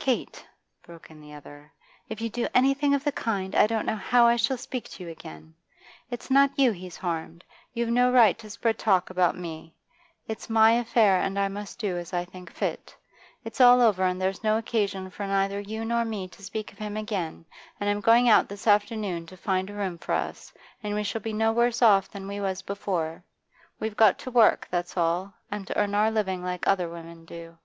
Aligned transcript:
'Kate,' 0.00 0.44
broke 0.82 1.08
in 1.08 1.20
the 1.20 1.32
other, 1.32 1.72
'if 2.08 2.20
you 2.20 2.28
do 2.28 2.48
anything 2.52 2.94
of 2.94 3.04
the 3.04 3.12
kind, 3.12 3.54
I 3.54 3.68
don't 3.68 3.86
know 3.86 3.94
how 3.94 4.26
I 4.26 4.34
shall 4.34 4.56
speak 4.56 4.88
to 4.90 5.04
you 5.04 5.08
again. 5.08 5.54
Its 6.10 6.32
not 6.32 6.58
you 6.58 6.72
he's 6.72 6.96
harmed; 6.96 7.44
you've 7.72 7.88
no 7.90 8.10
right 8.10 8.36
to 8.40 8.50
spread 8.50 8.76
talk 8.76 9.08
about 9.08 9.38
me 9.38 9.76
It's 10.26 10.50
my 10.50 10.72
affair, 10.72 11.20
and 11.20 11.38
I 11.38 11.46
must 11.46 11.78
do 11.78 11.96
as 11.96 12.12
I 12.12 12.24
think 12.24 12.52
fit. 12.52 12.96
It's 13.44 13.60
all 13.60 13.80
over 13.80 14.02
and 14.02 14.20
there's 14.20 14.42
no 14.42 14.58
occasion 14.58 15.10
for 15.10 15.28
neither 15.28 15.60
you 15.60 15.84
nor 15.84 16.04
me 16.04 16.26
to 16.26 16.42
speak 16.42 16.72
of 16.72 16.78
him 16.78 16.96
again 16.96 17.44
I'm 17.80 18.00
going 18.00 18.28
out 18.28 18.48
this 18.48 18.66
afternoon 18.66 19.26
to 19.26 19.36
find 19.36 19.70
a 19.70 19.74
room 19.74 19.96
for 19.96 20.10
us, 20.10 20.52
and 20.82 20.92
we 20.92 21.04
shall 21.04 21.20
be 21.20 21.32
no 21.32 21.52
worse 21.52 21.82
off 21.82 22.10
than 22.10 22.26
we 22.26 22.40
was 22.40 22.62
before. 22.62 23.22
We've 23.78 23.96
got 23.96 24.18
to 24.18 24.30
work, 24.32 24.66
that's 24.72 24.96
all, 24.96 25.34
and 25.52 25.68
to 25.68 25.78
earn 25.78 25.94
our 25.94 26.10
living 26.10 26.42
like 26.42 26.66
other 26.66 26.88
women 26.88 27.24
do. 27.24 27.58